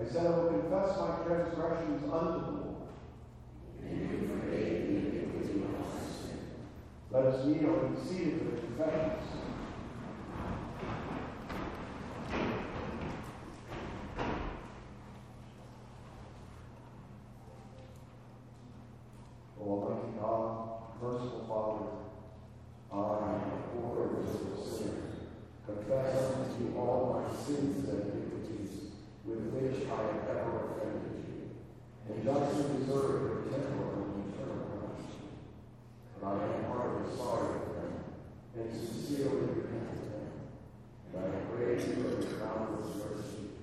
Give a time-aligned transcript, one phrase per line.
[0.00, 2.72] I said I will confess my transgressions unto the Lord.
[7.10, 9.22] Let us kneel and be seated for the confessions.
[19.60, 20.68] O Almighty God,
[21.02, 21.84] merciful Father,
[22.90, 24.26] I, a poor and
[25.66, 28.11] confess unto you all my sins iniquities
[29.24, 31.54] with which I have ever offended you,
[32.10, 35.38] and justly deserve your temporal and eternal punishment.
[36.18, 37.92] But I am heartily sorry for them,
[38.58, 40.28] and sincerely repent of them.
[41.14, 43.54] And I pray you for your boundless mercy,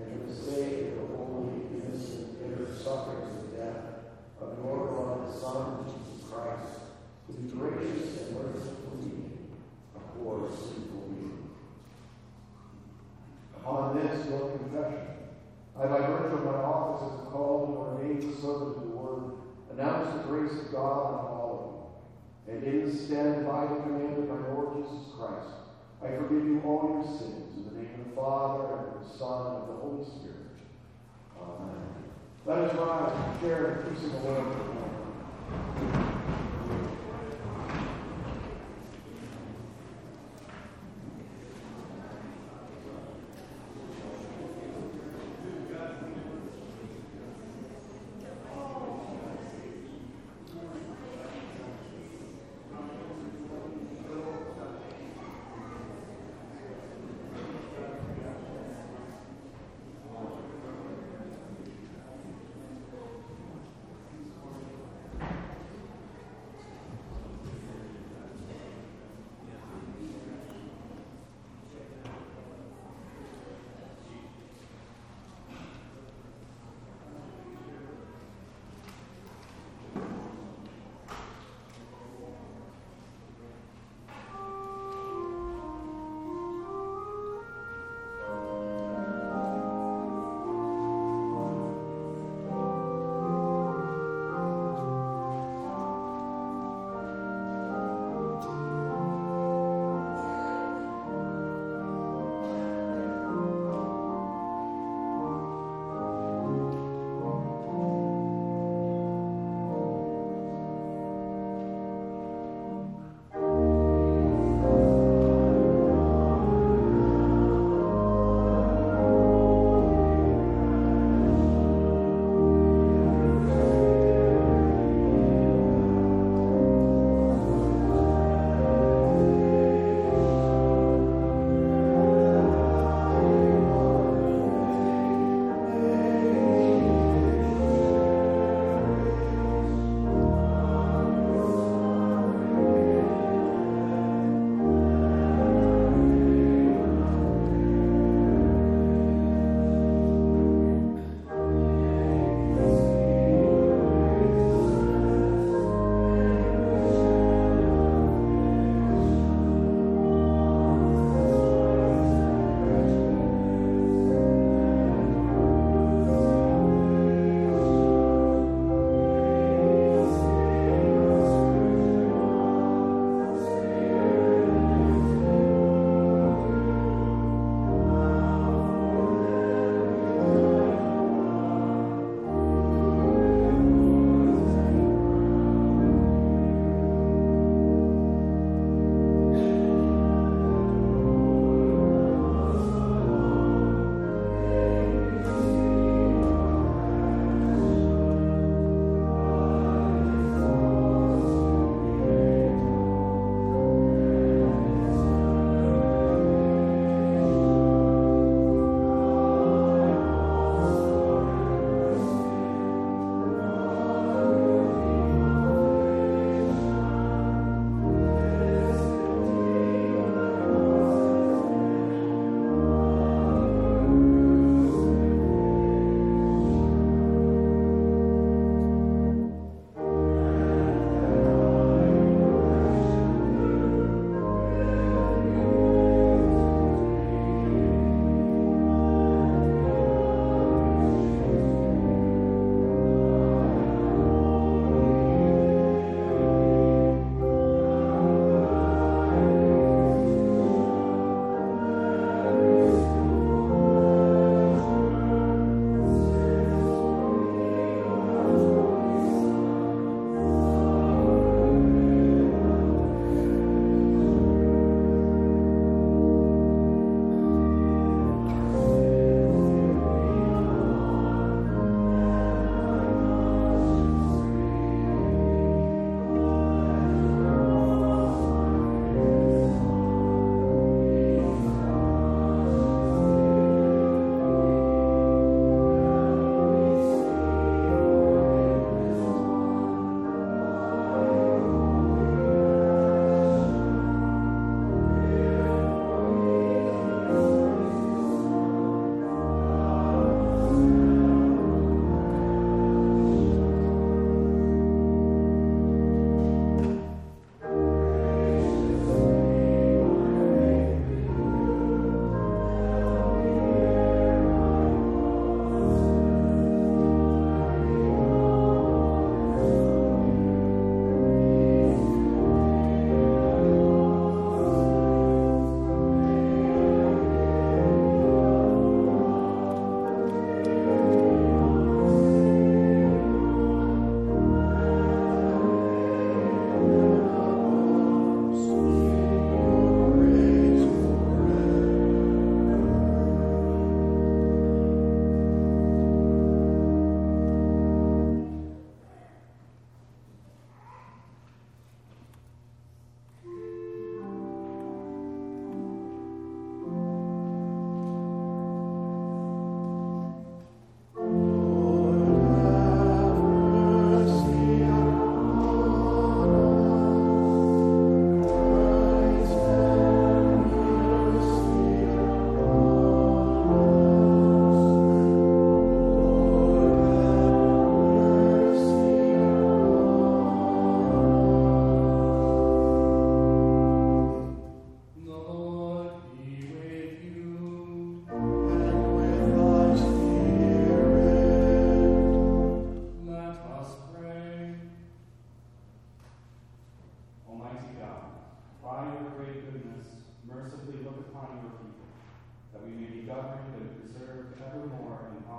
[0.00, 5.30] and for the sake of the holy, innocent, inner sufferings of death of your beloved
[5.38, 6.90] Son, Jesus Christ,
[7.26, 9.54] to be gracious and merciful to me,
[9.94, 11.50] a poor, sinful being.
[13.56, 15.06] Upon this, your confession,
[15.76, 19.24] I, by virtue of my office as a called and ordained servant of the Word,
[19.72, 21.96] announce the grace of God on all
[22.48, 22.54] of you.
[22.54, 25.54] And instead, by the command of my Lord Jesus Christ,
[26.02, 29.18] I forgive you all your sins in the name of the Father, and of the
[29.18, 30.54] Son, and of the Holy Spirit.
[31.40, 32.04] Amen.
[32.76, 34.63] And share the peace of the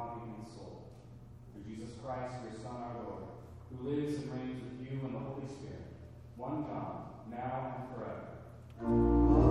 [0.06, 0.92] one human soul.
[1.52, 3.24] Through Jesus Christ, your Son, our Lord,
[3.70, 5.98] who lives and reigns with you in the Holy Spirit,
[6.36, 9.45] one God, now and forever.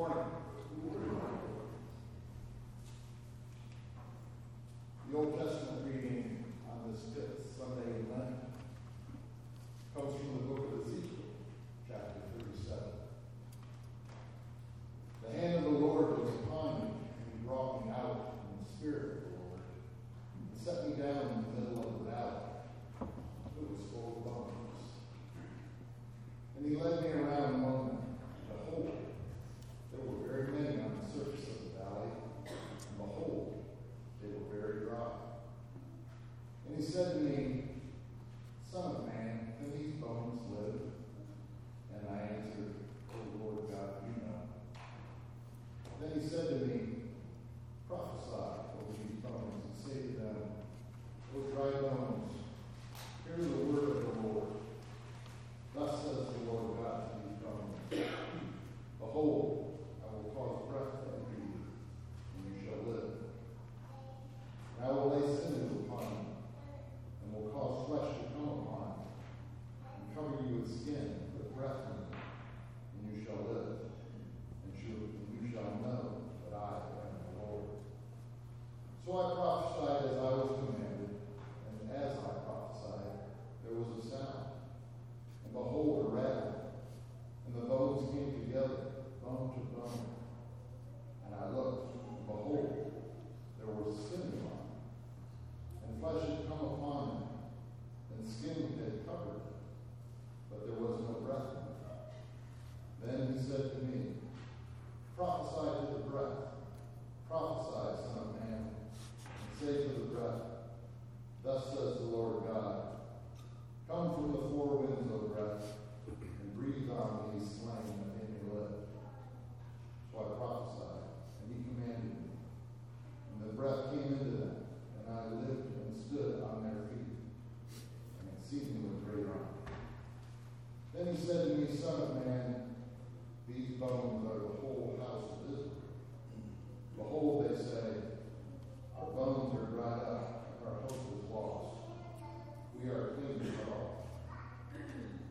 [0.00, 0.49] morning.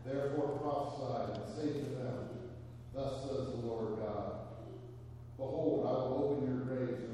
[0.09, 2.17] Therefore prophesy and say to them,
[2.95, 4.41] Thus says the Lord God,
[5.37, 7.08] Behold, I will open your graves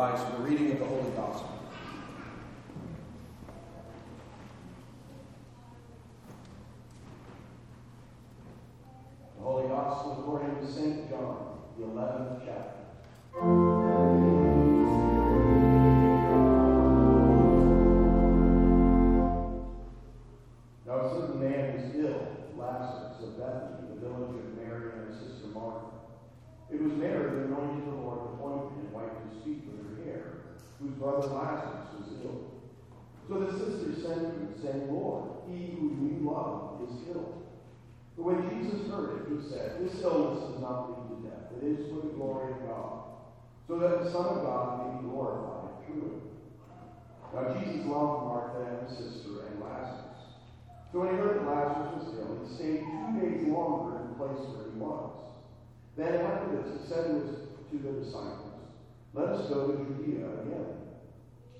[0.00, 0.99] We rise the reading of the Holy
[43.70, 46.22] so that the Son of God may be glorified through it.
[47.30, 50.42] Now Jesus loved Martha and her sister and Lazarus.
[50.90, 54.14] So when he heard that Lazarus was ill, he stayed two days longer in the
[54.18, 55.14] place where he was.
[55.94, 58.58] Then after this, he said to, the disciples,
[59.14, 60.74] Let us go to Judea again.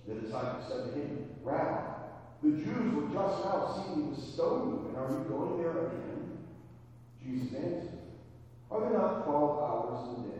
[0.08, 1.94] The disciples said to him, Rabbi,
[2.42, 6.42] the Jews were just now seeking to stone you, and are you going there again?
[7.22, 8.02] Jesus answered,
[8.66, 10.39] Are there not twelve hours in the day?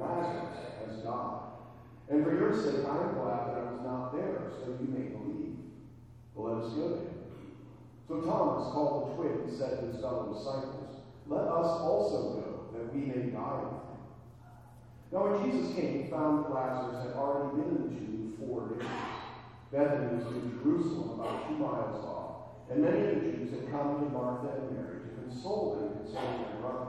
[0.00, 0.56] Lazarus
[0.86, 1.40] has died.
[2.08, 5.12] And for your sake, I am glad that I was not there, so you may
[5.12, 5.56] believe.
[6.34, 7.18] But let us go him.
[8.08, 12.94] So Thomas, called the twin, said to his fellow disciples, Let us also go, that
[12.94, 13.88] we may die with him.
[15.12, 18.68] Now when Jesus came, he found that Lazarus had already been in the tomb four
[18.72, 18.88] days.
[19.70, 24.00] Bethany was near Jerusalem, about two miles off, and many of the Jews had come
[24.00, 26.88] to Martha and Mary to console them concerning their brother.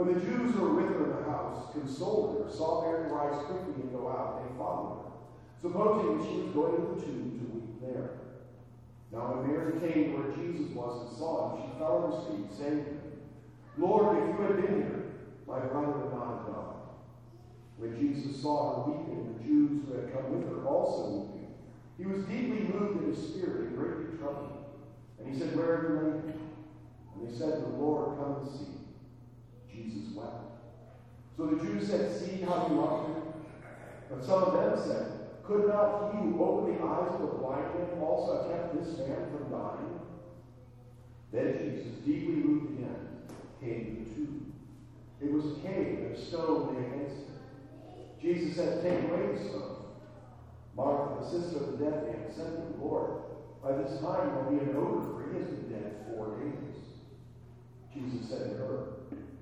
[0.00, 3.36] When the Jews who were with her in the house consoled her, saw Mary rise
[3.44, 5.12] quickly and go out, they followed her,
[5.60, 8.16] supposing that she was going to the tomb to weep there.
[9.12, 12.48] Now when Mary came where Jesus was and saw him, she fell at his feet,
[12.48, 13.12] saying to him,
[13.76, 15.04] Lord, if you had been here,
[15.44, 16.80] my brother would not have died.
[17.76, 21.52] When Jesus saw her weeping, the Jews who had come with her also weeping,
[22.00, 24.64] he was deeply moved in his spirit and greatly troubled.
[25.20, 26.40] And he said, Where are you laying?
[26.40, 28.79] And they said, The Lord, come and see.
[29.82, 30.50] Jesus wept.
[31.36, 33.22] So the Jews said, See how he loved him?
[34.10, 37.74] But some of them said, Could not he who opened the eyes of the blind
[37.74, 40.00] man also have kept this man from dying?
[41.32, 43.08] Then Jesus, deeply moved again,
[43.60, 44.52] came to the tomb.
[45.22, 48.20] It was a cave, and a stone lay against it.
[48.20, 49.76] Jesus said, Take away the stone.
[50.76, 53.22] Martha, the sister of the dead man, said to the Lord,
[53.62, 56.70] By this time there will be an odor, for he has been dead four days.
[57.94, 58.84] Jesus said to her,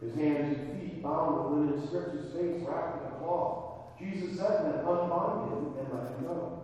[0.00, 3.60] His hands and feet bound with linen strips, his face wrapped in a cloth.
[3.98, 6.60] Jesus said to them, Unbind him and let him go.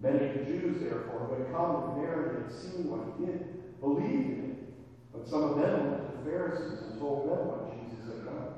[0.00, 3.26] Many of the Jews, therefore, who had come with Mary and had seen what he
[3.26, 4.66] did, believed in him.
[5.12, 8.54] But some of them went to the Pharisees and told them what Jesus had done.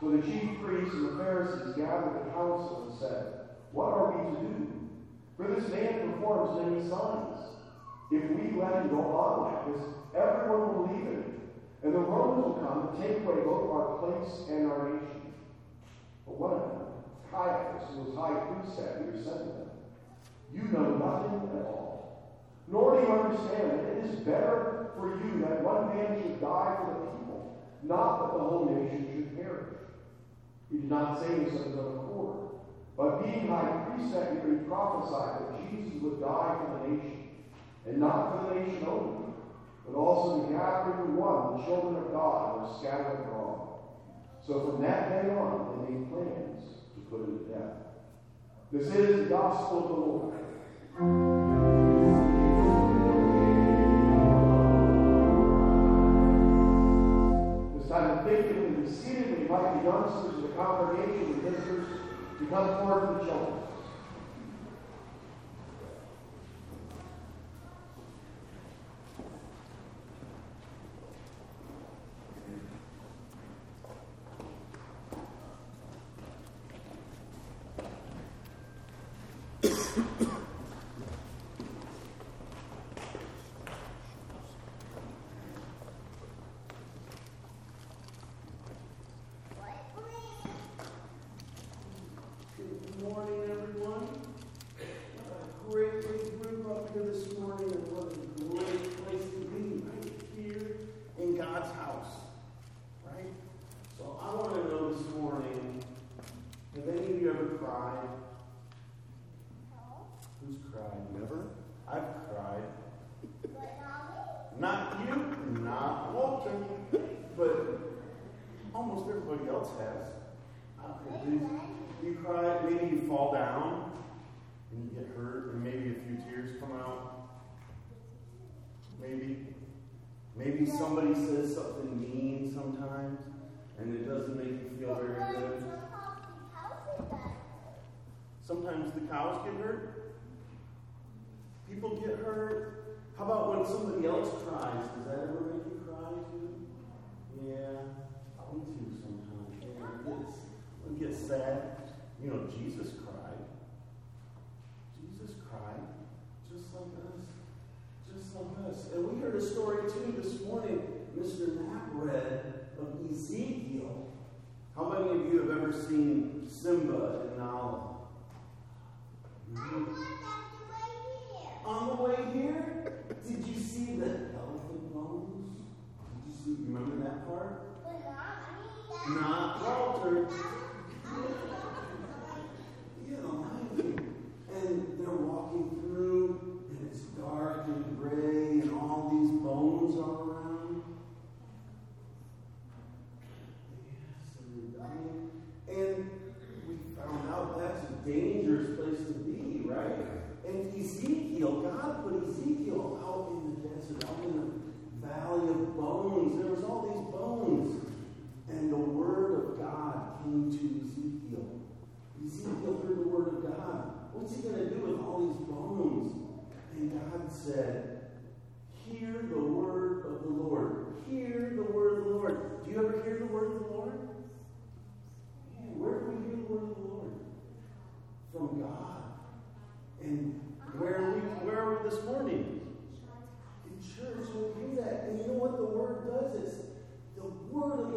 [0.00, 4.32] So the chief priests and the Pharisees gathered the council and said, What are we
[4.32, 4.88] to do?
[5.36, 7.36] For this man performs many signs.
[8.10, 11.27] If we let him go on like this, everyone will believe in him.
[11.82, 15.32] And the Romans will come and take away both our place and our nation.
[16.26, 16.88] But one of them,
[17.30, 19.70] Caiaphas, who was high priest that year, said to them,
[20.52, 22.34] You know nothing at all,
[22.66, 26.74] nor do you understand that it is better for you that one man should die
[26.82, 29.78] for the people, not that the whole nation should perish.
[30.70, 32.36] He did not say this of his own accord,
[32.96, 37.28] but being high priest that he prophesied that Jesus would die for the nation,
[37.86, 39.27] and not for the nation only,
[39.88, 43.80] but also to gather into one the children of God who are scattered abroad.
[44.46, 47.76] So from that day on, they made plans to put him to death.
[48.70, 50.34] This is the gospel of the Lord.
[57.88, 61.86] Time of thinking and we invite the youngsters of the congregation and visitors
[62.38, 63.67] to come forward to the children.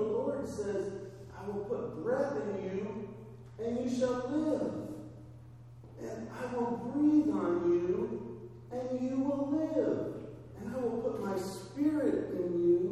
[0.04, 0.94] the Lord says,
[1.38, 3.10] I will put breath in you,
[3.64, 4.74] and you shall live.
[6.02, 10.00] And I will breathe on you, and you will live.
[10.60, 12.91] And I will put my spirit in you,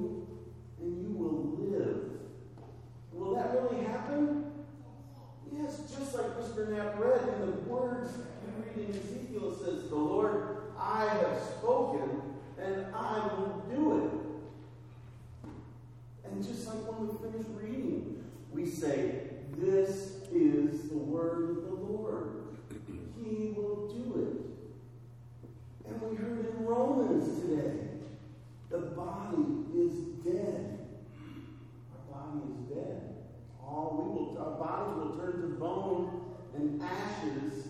[19.59, 22.57] This is the word of the Lord.
[23.17, 25.89] He will do it.
[25.89, 27.89] And we heard in Romans today
[28.69, 29.43] the body
[29.75, 30.79] is dead.
[31.91, 33.15] Our body is dead.
[33.61, 37.67] All we will, our bodies will turn to bone and ashes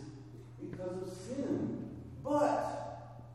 [0.62, 1.90] because of sin.
[2.24, 3.26] But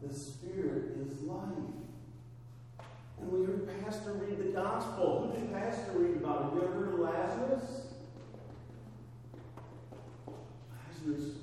[0.00, 1.77] the Spirit is life.
[3.20, 5.32] And we heard Pastor read the gospel.
[5.34, 6.52] Who did Pastor read about?
[6.52, 7.86] Of Lazarus?
[11.06, 11.34] Lazarus.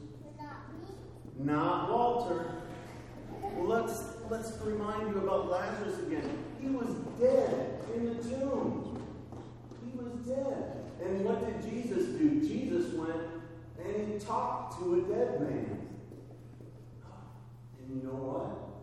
[1.37, 2.55] Not Walter.
[3.41, 6.37] Well, let's let's remind you about Lazarus again.
[6.61, 9.01] He was dead in the tomb.
[9.83, 10.85] He was dead.
[11.03, 12.41] And what did Jesus do?
[12.41, 13.21] Jesus went
[13.83, 15.87] and he talked to a dead man.
[17.79, 18.74] And you know what?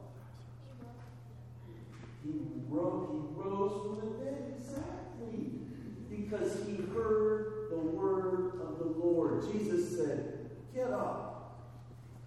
[2.73, 5.51] He rose, from the dead exactly
[6.09, 9.45] because he heard the word of the Lord.
[9.53, 11.69] Jesus said, Get up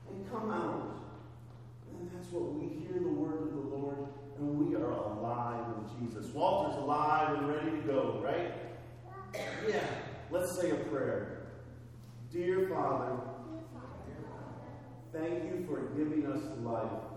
[0.07, 0.97] and come out.
[1.89, 3.97] And that's what we hear the word of the Lord,
[4.37, 6.27] and we are alive in Jesus.
[6.27, 8.51] Walter's alive and ready to go, right?
[9.67, 9.83] Yeah.
[10.29, 11.47] Let's say a prayer.
[12.31, 13.17] Dear Father,
[15.11, 17.14] thank you for giving us life.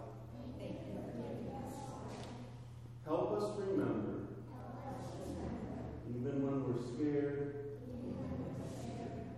[3.09, 4.29] Help us remember,
[6.11, 7.55] even when we're scared,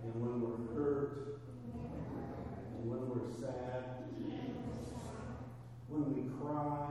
[0.03, 1.39] and when we're hurt,
[2.75, 4.03] and when we're sad,
[5.87, 6.89] when we cry,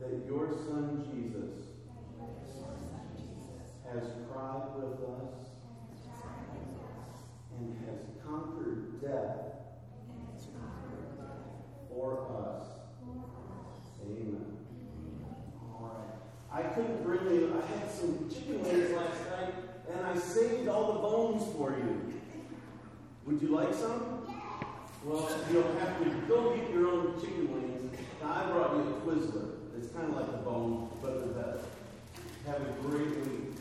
[0.00, 1.64] that your Son Jesus
[3.90, 5.48] has cried with us
[7.58, 9.64] and has conquered death
[11.88, 12.66] for us.
[14.04, 14.44] Amen.
[15.80, 16.14] All right.
[16.52, 19.54] I couldn't bring you, I had some chicken wings last night,
[19.90, 22.20] and I saved all the bones for you.
[23.26, 24.26] Would you like some?
[25.04, 27.98] Well, you'll have to go get your own chicken wings.
[28.22, 29.50] Now, I brought you a Twizzler.
[29.76, 31.66] It's kind of like a bone, but the best.
[32.46, 33.54] Have a great week.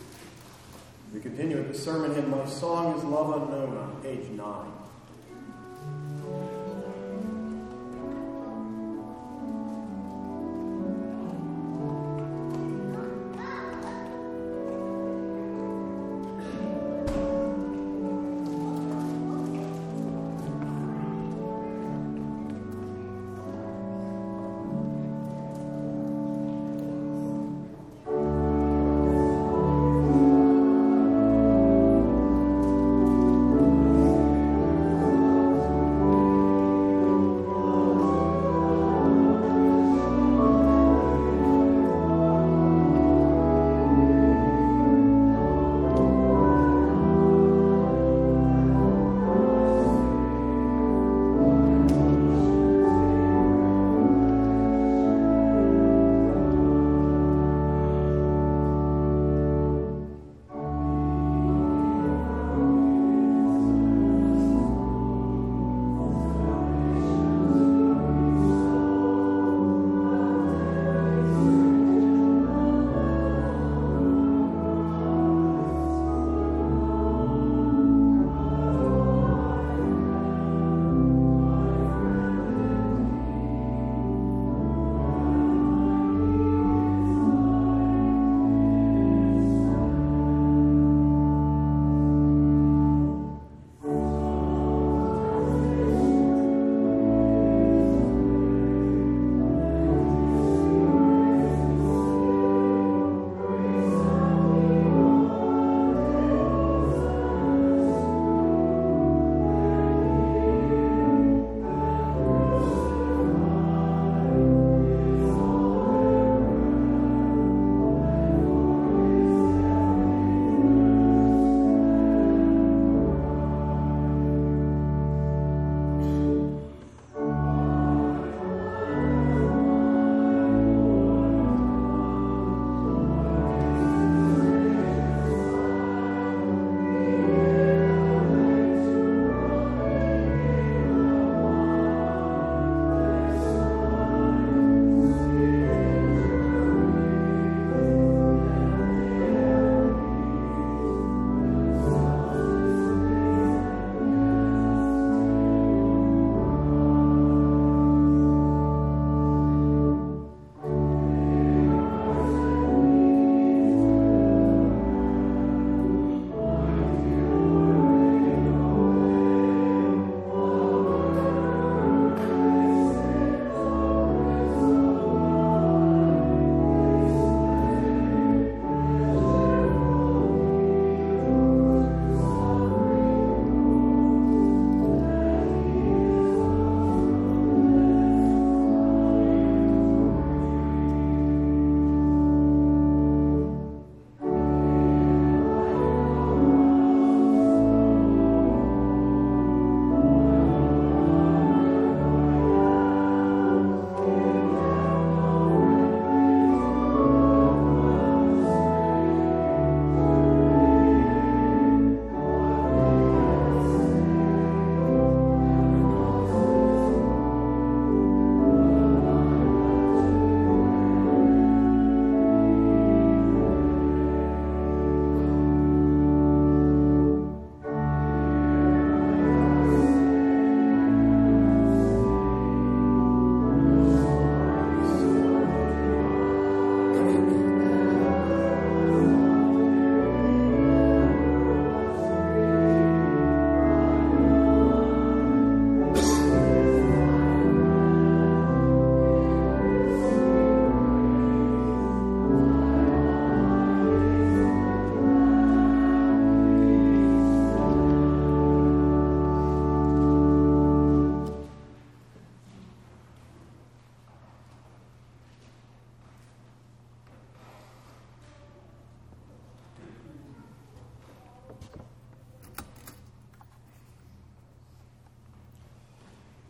[1.14, 4.73] We continue with the sermon hymn, My Song is Love Unknown, on page 9.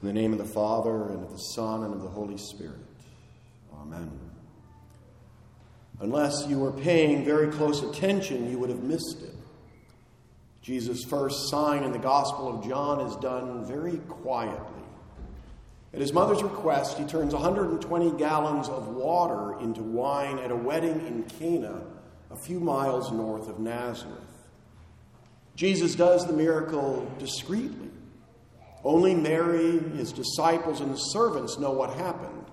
[0.04, 2.76] In the name of the Father, and of the Son, and of the Holy Spirit.
[3.74, 4.12] Amen.
[6.02, 9.34] Unless you were paying very close attention, you would have missed it.
[10.62, 14.84] Jesus' first sign in the Gospel of John is done very quietly.
[15.94, 21.00] At his mother's request, he turns 120 gallons of water into wine at a wedding
[21.08, 21.82] in Cana,
[22.30, 24.20] a few miles north of Nazareth.
[25.56, 27.93] Jesus does the miracle discreetly.
[28.84, 32.46] Only Mary, his disciples, and the servants know what happened.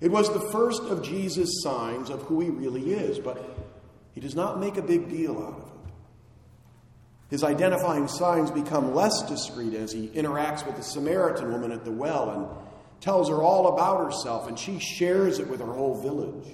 [0.00, 3.42] It was the first of Jesus' signs of who he really is, but
[4.12, 5.92] he does not make a big deal out of it.
[7.30, 11.90] His identifying signs become less discreet as he interacts with the Samaritan woman at the
[11.90, 12.46] well and
[13.00, 16.48] tells her all about herself, and she shares it with her whole village.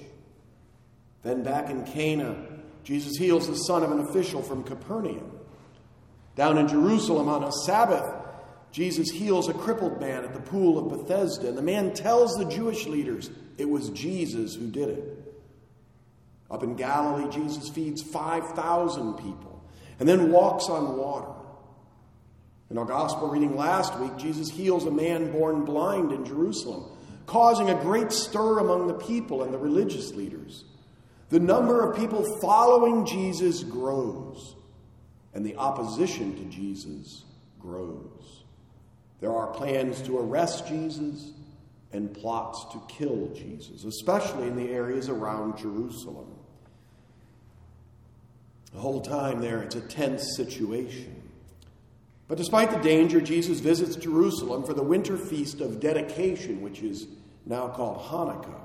[1.23, 2.37] Then back in Cana,
[2.83, 5.39] Jesus heals the son of an official from Capernaum.
[6.35, 8.20] Down in Jerusalem on a Sabbath,
[8.73, 12.45] Jesus heals a crippled man at the pool of Bethesda, and the man tells the
[12.45, 15.35] Jewish leaders it was Jesus who did it.
[16.51, 19.63] Up in Galilee, Jesus feeds 5,000 people
[19.99, 21.33] and then walks on water.
[22.71, 26.85] In our gospel reading last week, Jesus heals a man born blind in Jerusalem,
[27.27, 30.65] causing a great stir among the people and the religious leaders.
[31.29, 34.55] The number of people following Jesus grows,
[35.35, 37.25] and the opposition to Jesus
[37.59, 38.40] grows.
[39.21, 41.33] There are plans to arrest Jesus
[41.93, 46.35] and plots to kill Jesus, especially in the areas around Jerusalem.
[48.73, 51.23] The whole time there, it's a tense situation.
[52.29, 57.09] But despite the danger, Jesus visits Jerusalem for the winter feast of dedication, which is
[57.45, 58.61] now called Hanukkah.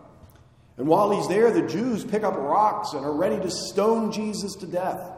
[0.77, 4.55] And while he's there, the Jews pick up rocks and are ready to stone Jesus
[4.57, 5.09] to death.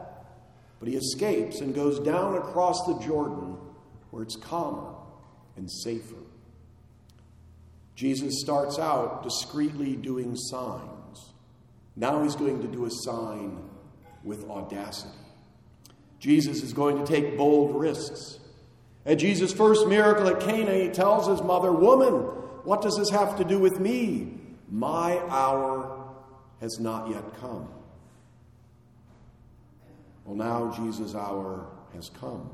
[0.80, 3.58] But he escapes and goes down across the Jordan
[4.10, 4.94] where it's calmer
[5.58, 6.14] and safer.
[7.94, 11.32] Jesus starts out discreetly doing signs.
[11.96, 13.68] Now he's going to do a sign
[14.22, 15.18] with audacity.
[16.20, 18.38] Jesus is going to take bold risks.
[19.04, 22.12] At Jesus' first miracle at Cana, he tells his mother, Woman,
[22.64, 24.38] what does this have to do with me?
[24.70, 26.08] My hour
[26.60, 27.68] has not yet come.
[30.24, 32.50] Well, now Jesus' hour has come.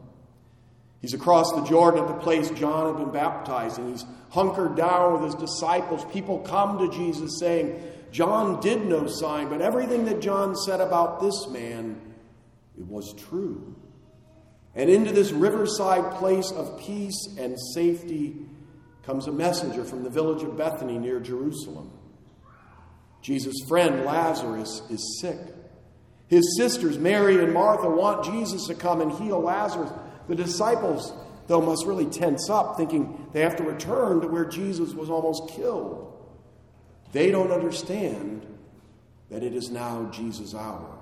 [1.05, 5.13] He's across the Jordan at the place John had been baptized, and he's hunkered down
[5.13, 6.03] with his disciples.
[6.15, 7.79] People come to Jesus saying,
[8.11, 12.01] John did no sign, but everything that John said about this man,
[12.79, 13.77] it was true.
[14.75, 18.37] And into this riverside place of peace and safety
[19.03, 21.93] comes a messenger from the village of Bethany near Jerusalem.
[23.21, 25.39] Jesus' friend Lazarus is sick.
[26.29, 29.93] His sisters, Mary and Martha, want Jesus to come and heal Lazarus.
[30.29, 31.13] The disciples,
[31.47, 35.49] though, must really tense up, thinking they have to return to where Jesus was almost
[35.51, 36.11] killed.
[37.13, 38.47] They don't understand
[39.31, 40.99] that it is now Jesus' hour.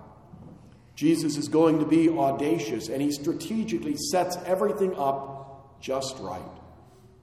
[0.95, 6.43] Jesus is going to be audacious, and he strategically sets everything up just right.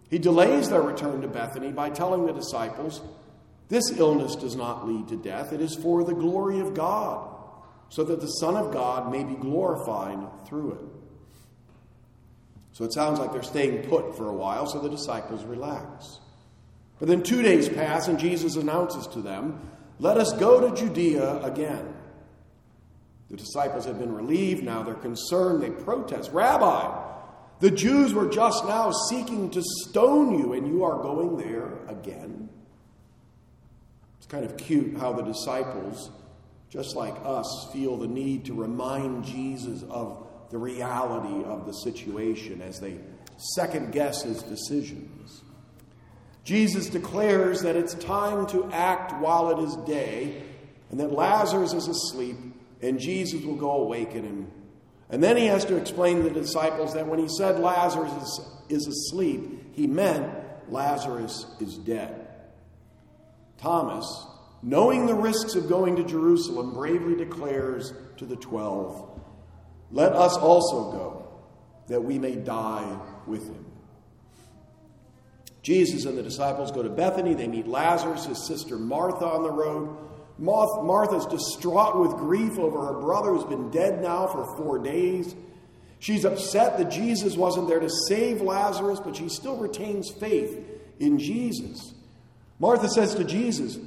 [0.09, 3.01] He delays their return to Bethany by telling the disciples,
[3.67, 7.29] This illness does not lead to death, it is for the glory of God,
[7.89, 10.98] so that the Son of God may be glorified through it.
[12.79, 16.21] So it sounds like they're staying put for a while, so the disciples relax.
[16.97, 19.59] But then two days pass, and Jesus announces to them,
[19.99, 21.93] Let us go to Judea again.
[23.29, 24.63] The disciples have been relieved.
[24.63, 25.61] Now they're concerned.
[25.61, 27.05] They protest Rabbi,
[27.59, 32.47] the Jews were just now seeking to stone you, and you are going there again.
[34.19, 36.11] It's kind of cute how the disciples,
[36.69, 42.61] just like us, feel the need to remind Jesus of the reality of the situation
[42.61, 42.99] as they
[43.55, 45.43] second guess his decisions.
[46.43, 50.41] Jesus declares that it's time to act while it is day,
[50.89, 52.37] and that Lazarus is asleep,
[52.81, 54.51] and Jesus will go awaken him.
[55.11, 58.87] And then he has to explain to the disciples that when he said Lazarus is,
[58.87, 60.31] asleep, he meant
[60.69, 62.27] Lazarus is dead.
[63.57, 64.25] Thomas,
[64.61, 69.08] knowing the risks of going to Jerusalem, bravely declares to the twelve,
[69.91, 71.27] let us also go,
[71.87, 73.65] that we may die with him.
[75.61, 77.33] Jesus and the disciples go to Bethany.
[77.33, 79.97] They meet Lazarus, his sister Martha, on the road.
[80.37, 85.35] Martha's distraught with grief over her brother who's been dead now for four days.
[85.99, 90.57] She's upset that Jesus wasn't there to save Lazarus, but she still retains faith
[90.99, 91.93] in Jesus.
[92.57, 93.77] Martha says to Jesus,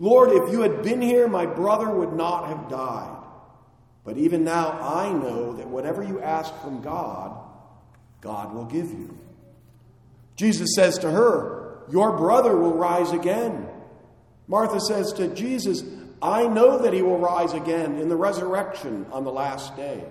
[0.00, 3.13] Lord, if you had been here, my brother would not have died.
[4.04, 7.38] But even now, I know that whatever you ask from God,
[8.20, 9.18] God will give you.
[10.36, 13.66] Jesus says to her, Your brother will rise again.
[14.46, 15.82] Martha says to Jesus,
[16.20, 20.04] I know that he will rise again in the resurrection on the last day.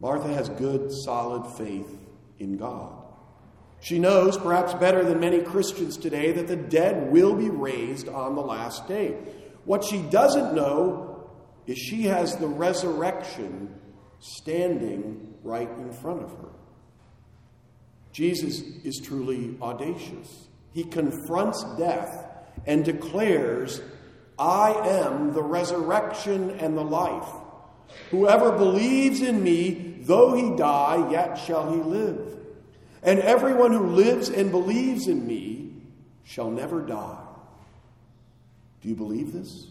[0.00, 1.88] Martha has good, solid faith
[2.38, 2.92] in God.
[3.80, 8.34] She knows, perhaps better than many Christians today, that the dead will be raised on
[8.34, 9.16] the last day.
[9.64, 11.11] What she doesn't know
[11.66, 13.74] is she has the resurrection
[14.20, 16.48] standing right in front of her.
[18.12, 20.48] Jesus is truly audacious.
[20.72, 22.26] He confronts death
[22.66, 23.80] and declares,
[24.38, 27.28] I am the resurrection and the life.
[28.10, 32.36] Whoever believes in me, though he die, yet shall he live.
[33.02, 35.74] And everyone who lives and believes in me
[36.24, 37.18] shall never die.
[38.80, 39.66] Do you believe this?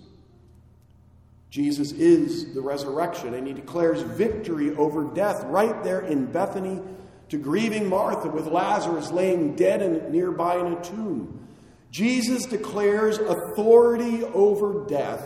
[1.52, 6.82] Jesus is the resurrection, and he declares victory over death right there in Bethany
[7.28, 11.46] to grieving Martha with Lazarus laying dead in, nearby in a tomb.
[11.92, 15.24] Jesus declares authority over death,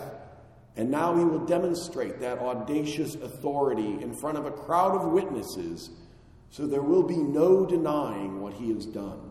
[0.76, 5.92] and now he will demonstrate that audacious authority in front of a crowd of witnesses,
[6.50, 9.30] so there will be no denying what he has done.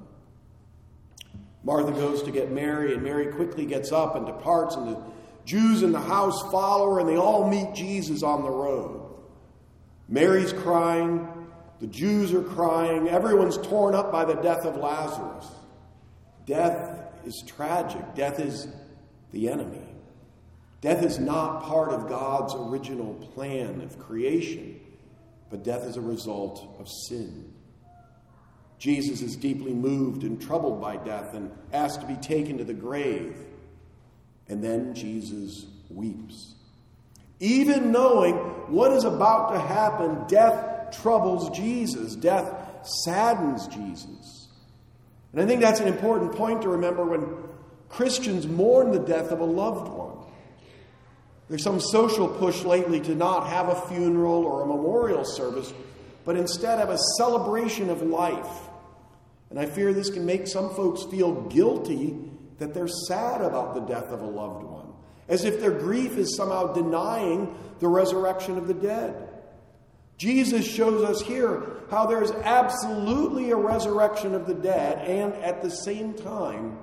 [1.64, 5.13] Martha goes to get Mary, and Mary quickly gets up and departs, and the
[5.44, 9.00] Jews in the house follow her, and they all meet Jesus on the road.
[10.08, 11.28] Mary's crying,
[11.80, 15.46] the Jews are crying, everyone's torn up by the death of Lazarus.
[16.46, 18.68] Death is tragic, death is
[19.32, 19.82] the enemy.
[20.80, 24.78] Death is not part of God's original plan of creation,
[25.50, 27.52] but death is a result of sin.
[28.78, 32.74] Jesus is deeply moved and troubled by death and asked to be taken to the
[32.74, 33.34] grave.
[34.48, 36.54] And then Jesus weeps.
[37.40, 38.34] Even knowing
[38.68, 42.14] what is about to happen, death troubles Jesus.
[42.14, 42.52] Death
[43.04, 44.48] saddens Jesus.
[45.32, 47.26] And I think that's an important point to remember when
[47.88, 50.16] Christians mourn the death of a loved one.
[51.48, 55.72] There's some social push lately to not have a funeral or a memorial service,
[56.24, 58.68] but instead have a celebration of life.
[59.50, 62.16] And I fear this can make some folks feel guilty
[62.64, 64.86] that they're sad about the death of a loved one,
[65.28, 69.28] as if their grief is somehow denying the resurrection of the dead.
[70.16, 75.70] Jesus shows us here how there's absolutely a resurrection of the dead, and at the
[75.70, 76.78] same time,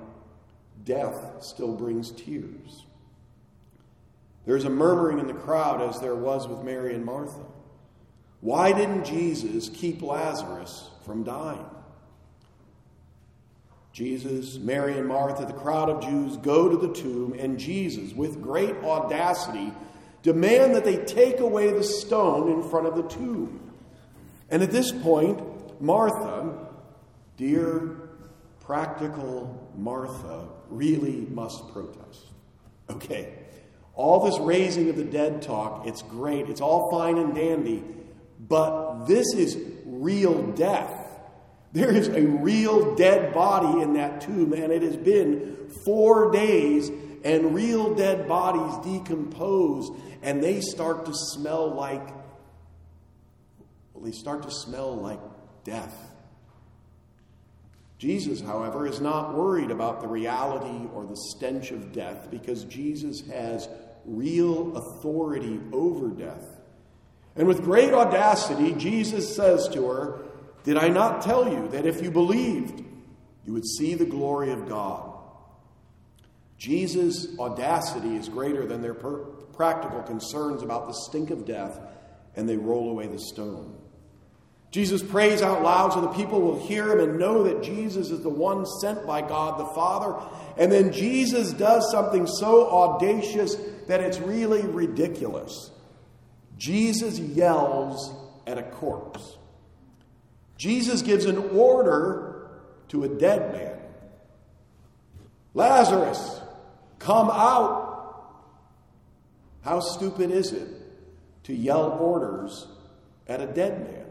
[0.84, 2.86] death still brings tears.
[4.46, 7.44] There's a murmuring in the crowd, as there was with Mary and Martha.
[8.40, 11.64] Why didn't Jesus keep Lazarus from dying?
[13.92, 18.40] Jesus, Mary, and Martha, the crowd of Jews, go to the tomb, and Jesus, with
[18.40, 19.72] great audacity,
[20.22, 23.72] demand that they take away the stone in front of the tomb.
[24.48, 26.68] And at this point, Martha,
[27.36, 27.98] dear
[28.60, 32.26] practical Martha, really must protest.
[32.88, 33.34] Okay,
[33.94, 37.82] all this raising of the dead talk, it's great, it's all fine and dandy,
[38.48, 41.01] but this is real death.
[41.72, 46.90] There is a real dead body in that tomb, and it has been four days,
[47.24, 49.90] and real dead bodies decompose,
[50.22, 52.06] and they start to smell like,
[53.94, 55.20] well, they start to smell like
[55.64, 55.96] death.
[57.96, 63.20] Jesus, however, is not worried about the reality or the stench of death because Jesus
[63.28, 63.68] has
[64.04, 66.44] real authority over death.
[67.36, 70.22] And with great audacity, Jesus says to her,
[70.64, 72.84] did I not tell you that if you believed,
[73.44, 75.12] you would see the glory of God?
[76.56, 81.80] Jesus' audacity is greater than their per- practical concerns about the stink of death,
[82.36, 83.76] and they roll away the stone.
[84.70, 88.22] Jesus prays out loud so the people will hear him and know that Jesus is
[88.22, 90.16] the one sent by God the Father.
[90.56, 93.56] And then Jesus does something so audacious
[93.86, 95.70] that it's really ridiculous.
[96.56, 98.14] Jesus yells
[98.46, 99.36] at a corpse.
[100.62, 102.46] Jesus gives an order
[102.86, 103.80] to a dead man
[105.54, 106.40] Lazarus,
[107.00, 107.90] come out.
[109.62, 110.68] How stupid is it
[111.42, 112.68] to yell orders
[113.26, 114.06] at a dead man?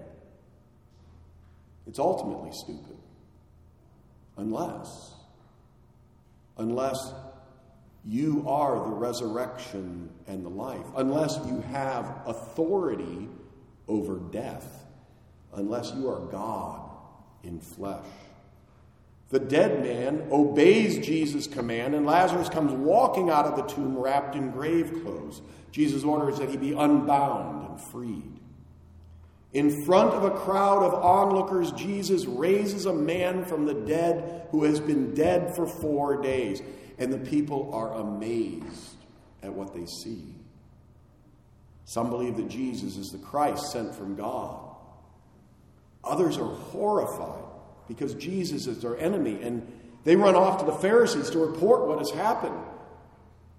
[1.87, 2.97] It's ultimately stupid.
[4.35, 5.13] Unless,
[6.57, 7.13] unless
[8.05, 13.29] you are the resurrection and the life, unless you have authority
[13.87, 14.80] over death
[15.53, 16.89] unless you are God
[17.43, 18.05] in flesh.
[19.29, 24.35] The dead man obeys Jesus' command, and Lazarus comes walking out of the tomb wrapped
[24.35, 25.41] in grave clothes.
[25.71, 28.41] Jesus orders that he be unbound and freed.
[29.53, 34.63] In front of a crowd of onlookers, Jesus raises a man from the dead who
[34.63, 36.61] has been dead for four days.
[36.97, 38.95] And the people are amazed
[39.41, 40.35] at what they see.
[41.85, 44.70] Some believe that Jesus is the Christ sent from God.
[46.03, 47.43] Others are horrified
[47.87, 49.67] because Jesus is their enemy, and
[50.03, 52.57] they run off to the Pharisees to report what has happened.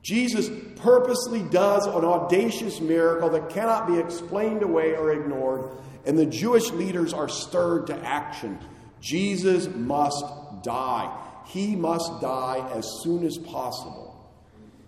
[0.03, 6.27] Jesus purposely does an audacious miracle that cannot be explained away or ignored, and the
[6.27, 8.59] Jewish leaders are stirred to action.
[9.01, 10.25] Jesus must
[10.63, 11.17] die.
[11.47, 14.09] He must die as soon as possible.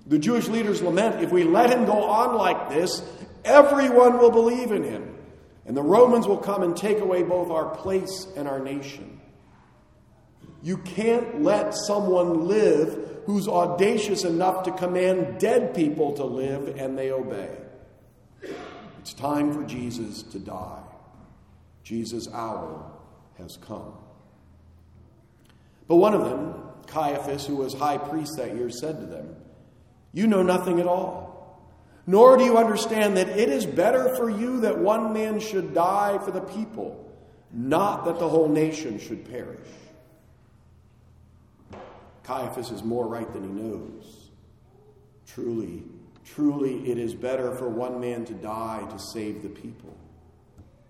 [0.07, 3.03] The Jewish leaders lament if we let him go on like this,
[3.45, 5.14] everyone will believe in him,
[5.67, 9.21] and the Romans will come and take away both our place and our nation.
[10.63, 16.99] You can't let someone live who's audacious enough to command dead people to live and
[16.99, 17.57] they obey.
[19.01, 20.83] It's time for Jesus to die.
[21.83, 22.91] Jesus' hour
[23.39, 23.95] has come.
[25.87, 26.55] But one of them,
[26.87, 29.37] Caiaphas, who was high priest that year, said to them,
[30.13, 31.24] You know nothing at all,
[32.07, 36.19] nor do you understand that it is better for you that one man should die
[36.19, 37.13] for the people,
[37.53, 39.69] not that the whole nation should perish.
[42.25, 44.31] Caiaphas is more right than he knows.
[45.27, 45.83] Truly,
[46.25, 49.97] truly, it is better for one man to die to save the people.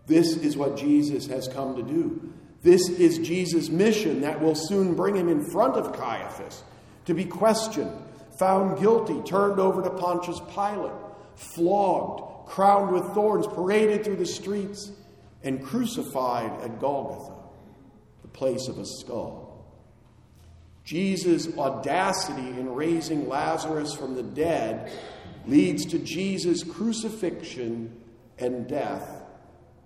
[0.06, 2.32] This is what Jesus has come to do.
[2.62, 6.62] This is Jesus' mission that will soon bring him in front of Caiaphas
[7.04, 7.92] to be questioned,
[8.38, 10.92] found guilty, turned over to Pontius Pilate,
[11.36, 14.92] flogged, crowned with thorns, paraded through the streets,
[15.42, 17.34] and crucified at Golgotha,
[18.22, 19.44] the place of a skull.
[20.84, 24.92] Jesus' audacity in raising Lazarus from the dead
[25.46, 28.00] leads to Jesus' crucifixion
[28.38, 29.22] and death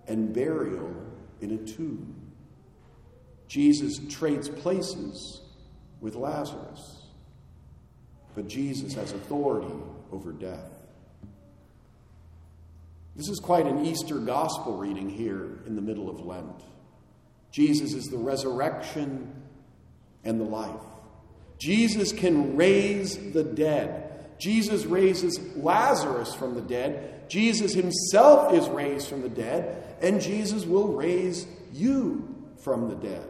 [0.07, 0.95] and burial
[1.41, 2.15] in a tomb.
[3.47, 5.43] Jesus trades places
[6.01, 7.03] with Lazarus,
[8.35, 9.75] but Jesus has authority
[10.13, 10.78] over death.
[13.19, 16.63] This is quite an Easter gospel reading here in the middle of Lent.
[17.51, 19.35] Jesus is the resurrection
[20.23, 20.81] and the life.
[21.59, 24.39] Jesus can raise the dead.
[24.39, 27.29] Jesus raises Lazarus from the dead.
[27.29, 33.27] Jesus himself is raised from the dead, and Jesus will raise you from the dead.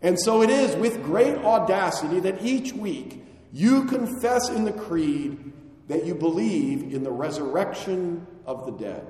[0.00, 3.22] And so it is with great audacity that each week
[3.52, 5.52] you confess in the creed
[5.88, 9.06] that you believe in the resurrection of the dead.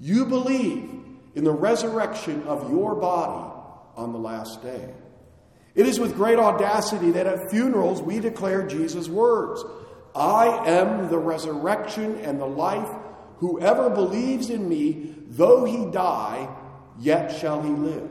[0.00, 0.90] You believe
[1.34, 3.52] in the resurrection of your body
[3.94, 4.88] on the last day.
[5.74, 9.62] It is with great audacity that at funerals we declare Jesus' words
[10.14, 12.88] I am the resurrection and the life.
[13.38, 16.48] Whoever believes in me, though he die,
[16.98, 18.10] yet shall he live.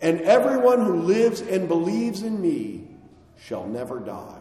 [0.00, 2.88] And everyone who lives and believes in me
[3.36, 4.40] shall never die.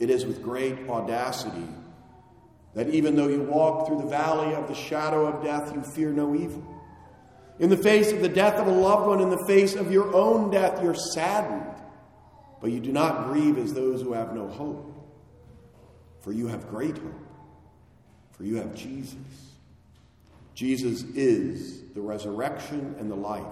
[0.00, 1.68] It is with great audacity
[2.74, 6.10] that even though you walk through the valley of the shadow of death, you fear
[6.10, 6.62] no evil.
[7.60, 10.12] In the face of the death of a loved one, in the face of your
[10.14, 11.70] own death, you're saddened,
[12.60, 14.90] but you do not grieve as those who have no hope.
[16.20, 17.26] For you have great hope,
[18.32, 19.14] for you have Jesus.
[20.54, 23.44] Jesus is the resurrection and the life.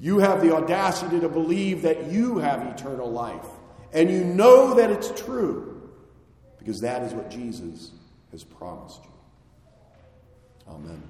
[0.00, 3.46] You have the audacity to believe that you have eternal life,
[3.92, 5.90] and you know that it's true
[6.58, 7.92] because that is what Jesus
[8.34, 10.72] has promised you.
[10.72, 11.02] Amen.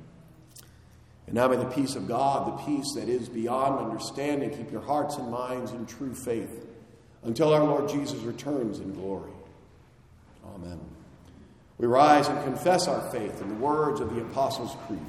[1.26, 4.82] And now may the peace of God, the peace that is beyond understanding, keep your
[4.82, 6.66] hearts and minds in true faith
[7.22, 9.32] until our Lord Jesus returns in glory.
[10.54, 10.78] Amen.
[11.78, 15.00] We rise and confess our faith in the words of the Apostles' Creed.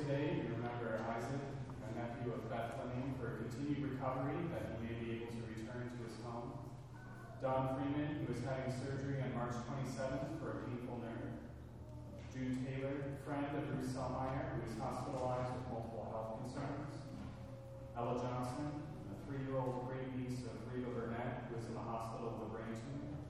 [0.00, 1.44] Today, we remember Isaac,
[1.84, 5.92] a nephew of Beth Fleming, for continued recovery that he may be able to return
[5.92, 6.56] to his home.
[7.44, 11.36] Don Freeman, who is having surgery on March 27th for a painful nerve.
[12.32, 16.88] June Taylor, friend of Bruce Selmeyer, who is hospitalized with multiple health concerns.
[17.92, 18.72] Ella Johnson,
[19.12, 22.72] a three-year-old great niece of Reba Burnett, who is in the hospital with a brain
[22.72, 23.20] tumor.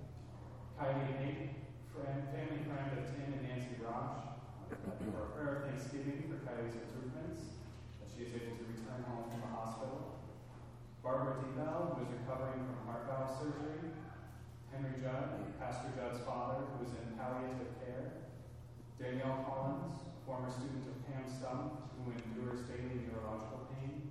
[0.79, 1.59] Kylie Haight,
[1.91, 4.31] friend, family friend of Tim and Nancy Roche,
[5.03, 7.59] for a prayer of thanksgiving for Kylie's improvements,
[7.99, 10.23] that she is able to return home from the hospital.
[11.03, 13.91] Barbara DeBell, who is recovering from heart valve surgery.
[14.71, 18.31] Henry Judd, Pastor Judd's father, who is in palliative care.
[18.97, 24.09] Danielle Collins, former student of Pam Stump, who endures daily neurological pain.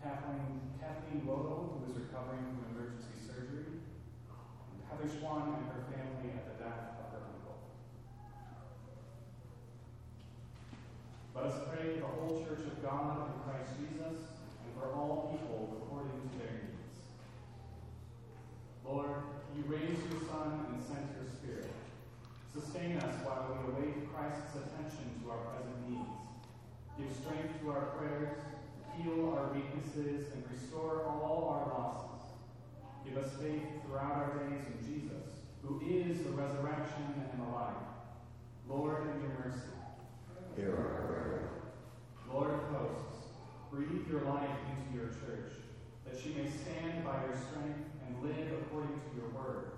[0.00, 3.82] Kathleen, Kathleen Lowell, who is recovering from emergency surgery.
[3.82, 7.58] And Heather Schwan and her family at the death of her uncle.
[11.34, 14.22] Let us pray for the whole Church of God in Christ Jesus
[14.62, 17.02] and for all people according to their needs.
[18.86, 21.74] Lord, you raised your Son and sent your Spirit.
[22.52, 26.14] Sustain us while we await Christ's attention to our present needs.
[26.96, 28.38] Give strength to our prayers,
[28.94, 32.30] heal our weaknesses, and restore all our losses.
[33.04, 35.26] Give us faith throughout our days in Jesus,
[35.62, 37.74] who is the resurrection and the life.
[38.68, 39.74] Lord, in your mercy.
[40.56, 41.40] Hear our prayer.
[42.30, 43.34] Lord of hosts,
[43.70, 45.52] breathe your life into your church,
[46.06, 49.72] that she may stand by your strength and live according to your word.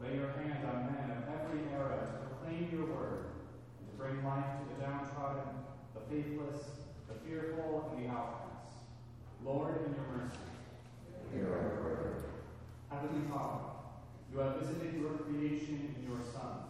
[0.00, 3.24] Lay your hand on men of every era to proclaim your word,
[3.78, 5.48] and to bring life to the downtrodden,
[5.94, 6.62] the faithless,
[7.08, 8.76] the fearful, and the outcasts.
[9.44, 10.36] Lord, in your mercy.
[11.32, 12.12] Hear our prayer.
[12.90, 13.64] Heavenly Father,
[14.36, 16.68] you have visited your creation in your Son.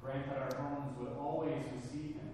[0.00, 2.32] Grant that our homes would always receive him,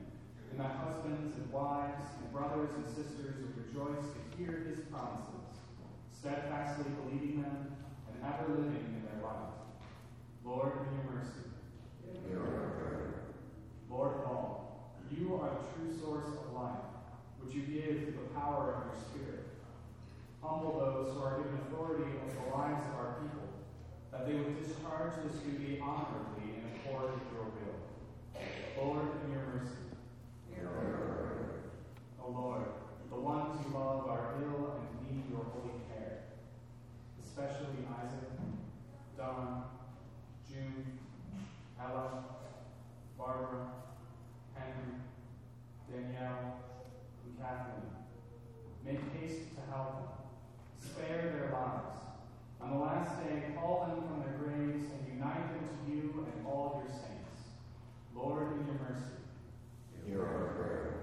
[0.50, 5.58] and that husbands and wives and brothers and sisters would rejoice to hear his promises,
[6.16, 7.74] steadfastly believing them
[8.06, 9.58] and ever living in their light.
[10.44, 11.50] Lord, in your mercy.
[13.90, 16.86] Lord of all, you are the true source of life,
[17.42, 19.46] which you give through the power of your Spirit.
[20.40, 23.43] Humble those who are given authority over the lives of our people,
[24.14, 27.82] that they would discharge this duty honorably in accord with your will.
[28.78, 29.90] Lord, in your mercy.
[30.54, 31.50] Hear our prayer.
[32.22, 32.62] O Lord,
[33.10, 36.22] the ones you love are ill and need your holy care,
[37.20, 38.30] especially Isaac,
[39.18, 39.64] Don,
[40.48, 40.98] June,
[41.80, 42.24] Ella,
[43.18, 43.66] Barbara,
[44.54, 44.94] Henry,
[45.90, 46.60] Danielle,
[47.24, 47.90] and Kathleen.
[48.84, 50.08] Make haste to help them.
[50.78, 52.03] Spare their lives.
[52.64, 56.46] On the last day, call them from their graves and unite them to you and
[56.46, 57.52] all your saints.
[58.16, 59.20] Lord, in your mercy.
[60.08, 60.94] Hear our prayer.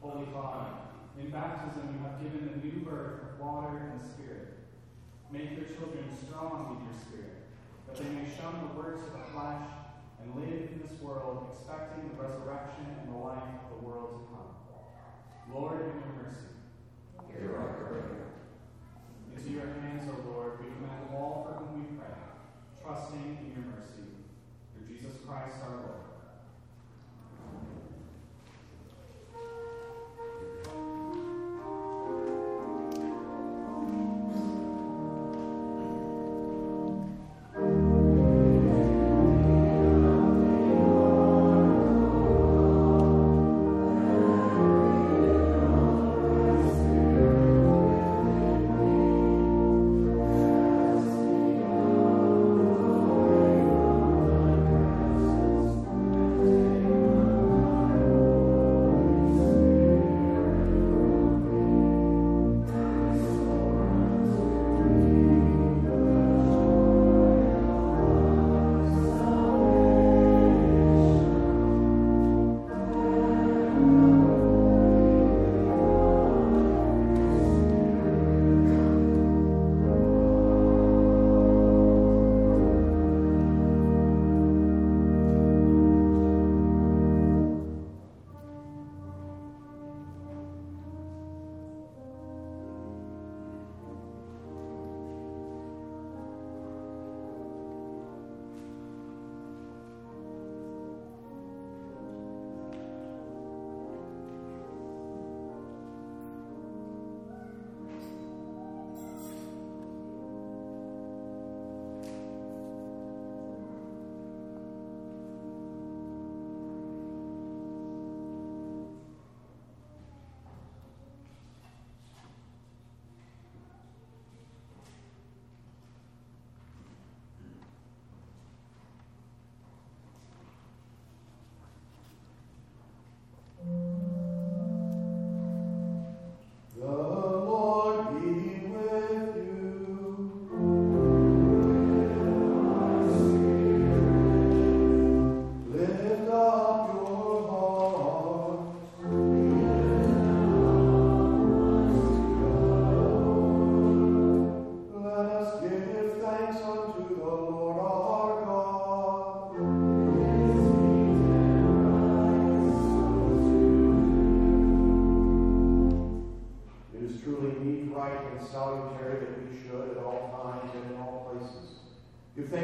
[0.00, 0.72] Holy Father,
[1.20, 4.56] in baptism you have given the new birth of water and spirit.
[5.30, 7.36] Make your children strong in your spirit,
[7.86, 9.68] that they may shun the works of the flesh
[10.22, 14.20] and live in this world expecting the resurrection and the life of the world to
[14.32, 15.52] come.
[15.52, 16.48] Lord, in your mercy.
[17.28, 18.27] Hear our prayer.
[19.38, 22.10] Into your hands, O Lord, we commend all for whom we pray,
[22.82, 24.02] trusting in your mercy.
[24.74, 26.07] Through Jesus Christ our Lord.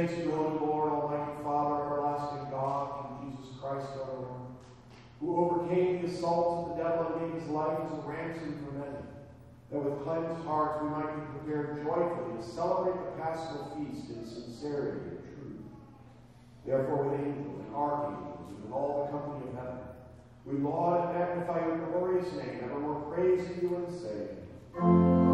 [0.07, 4.41] Thanks you, Holy Lord, Almighty Father, everlasting God, and Jesus Christ our Lord,
[5.21, 8.73] who overcame the assaults of the devil and gave his life as a ransom for
[8.73, 9.01] many,
[9.71, 14.27] that with cleansed hearts we might be prepared joyfully to celebrate the Paschal feast in
[14.27, 15.65] sincerity and truth.
[16.67, 19.81] Therefore, with angels and archangels and with all the company of heaven,
[20.45, 25.34] we laud and magnify your glorious name, evermore praising you and saying,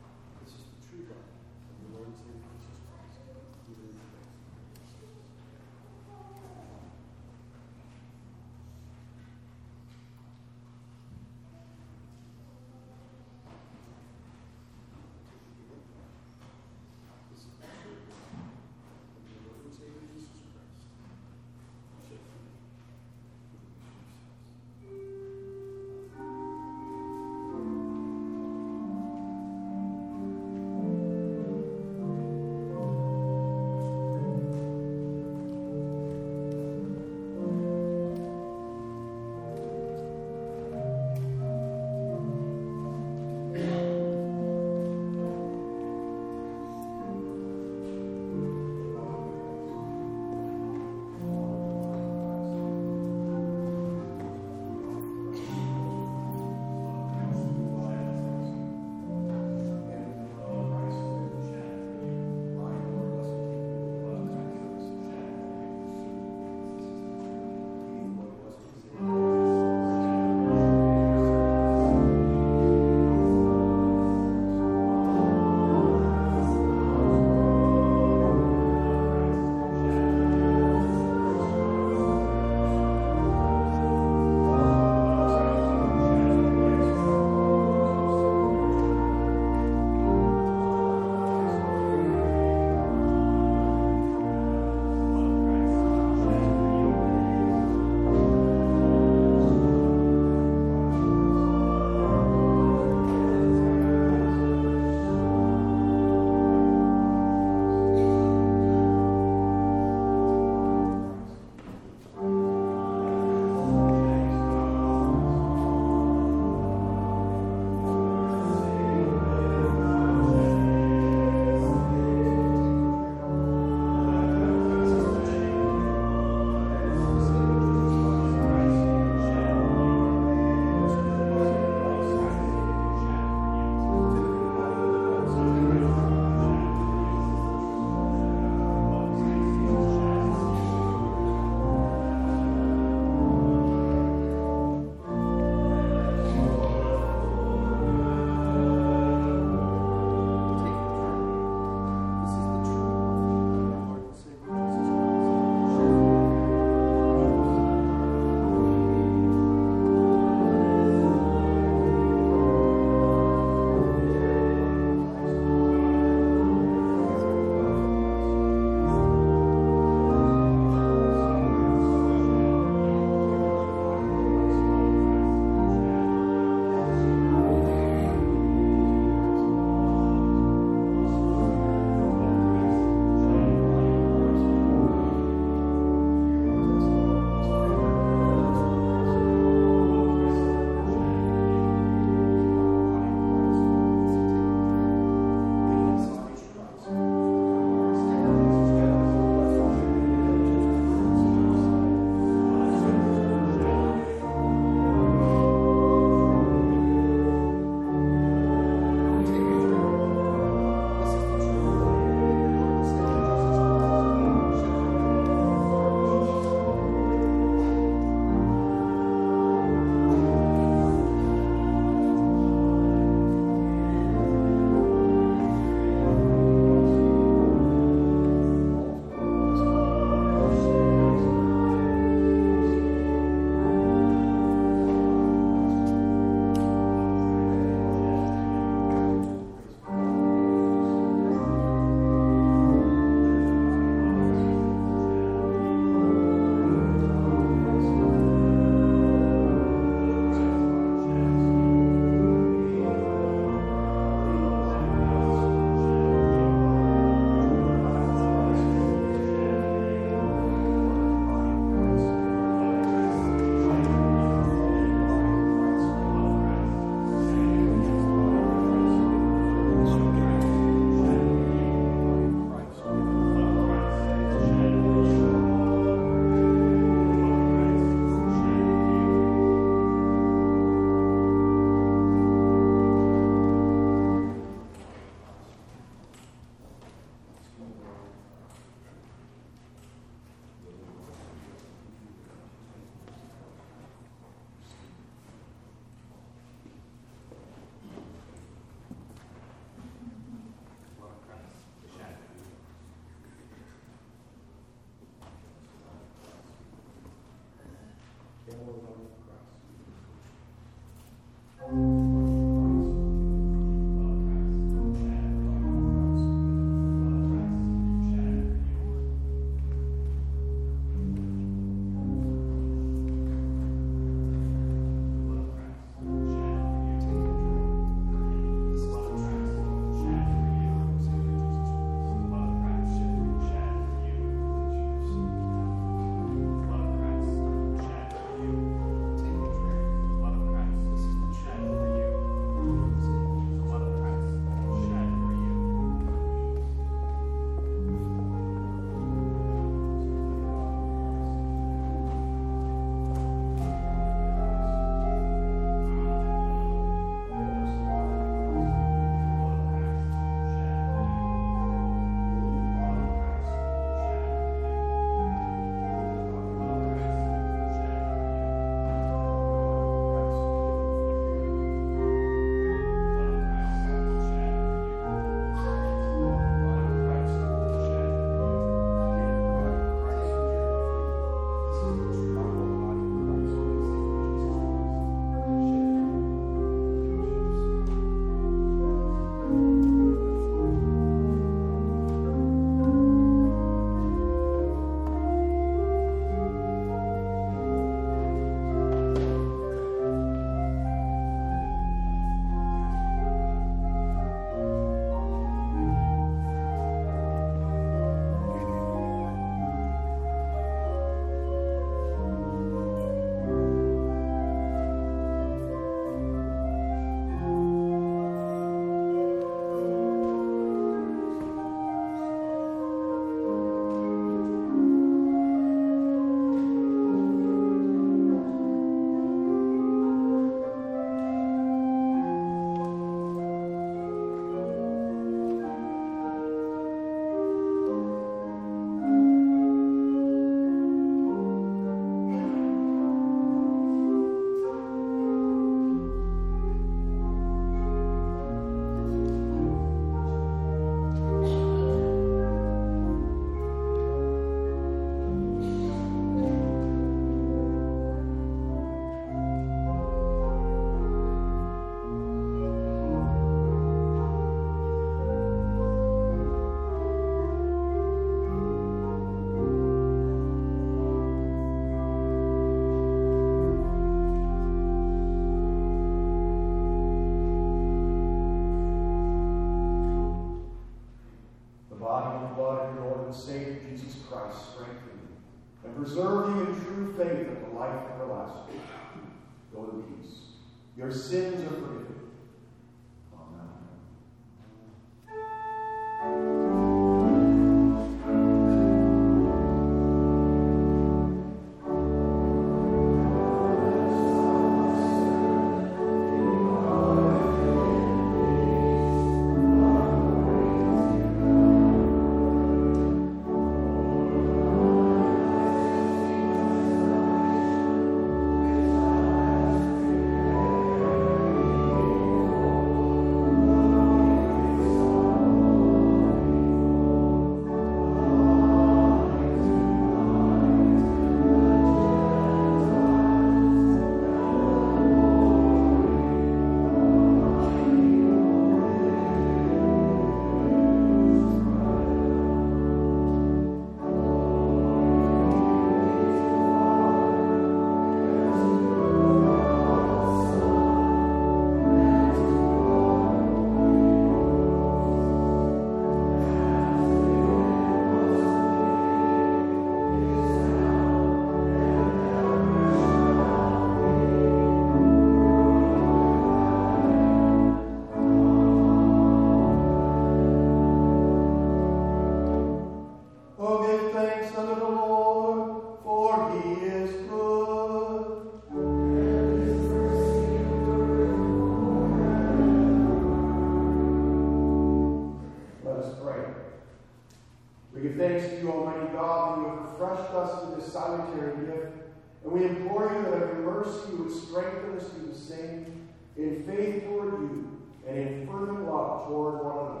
[593.84, 598.86] mercy you would strengthen us to the same in faith toward you and in fervent
[598.86, 600.00] love toward one another.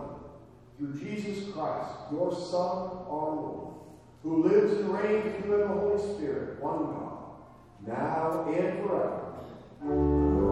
[0.78, 3.74] Through Jesus Christ, your Son, our Lord,
[4.22, 7.18] who lives and reigns with you in the Holy Spirit, one God,
[7.86, 9.20] now and forever.
[9.82, 10.44] Amen.